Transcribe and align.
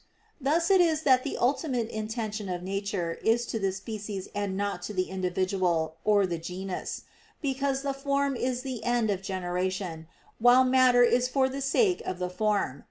Thus 0.41 0.71
it 0.71 0.81
is 0.81 1.03
that 1.03 1.23
the 1.23 1.37
ultimate 1.37 1.87
intention 1.89 2.49
of 2.49 2.63
nature 2.63 3.19
is 3.23 3.45
to 3.45 3.59
the 3.59 3.71
species 3.71 4.29
and 4.33 4.57
not 4.57 4.81
to 4.89 4.93
the 4.95 5.11
individual, 5.11 5.97
or 6.03 6.25
the 6.25 6.39
genus: 6.39 7.03
because 7.39 7.83
the 7.83 7.93
form 7.93 8.35
is 8.35 8.63
the 8.63 8.83
end 8.83 9.11
of 9.11 9.21
generation, 9.21 10.07
while 10.39 10.63
matter 10.63 11.03
is 11.03 11.27
for 11.27 11.47
the 11.47 11.61
sake 11.61 12.01
of 12.03 12.17
the 12.17 12.31
form. 12.31 12.79